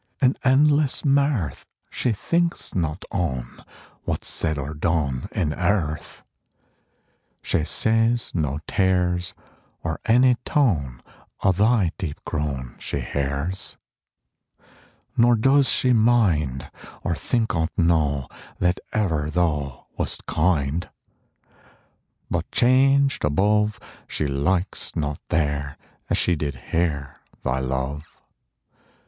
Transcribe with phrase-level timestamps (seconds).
[0.19, 3.63] In endless mirth, She thinks not on
[4.03, 6.23] What's said or done In earth:
[7.43, 9.35] She sees no tears,
[9.83, 11.03] Or any tone
[11.41, 13.77] Of thy deep groan She hears;
[15.15, 16.71] Nor does she mind,
[17.03, 18.27] Or think on't now,
[18.57, 20.89] That ever thou Wast kind:
[22.27, 25.77] But changed above, She likes not there,
[26.09, 28.19] As she did here, Thy love.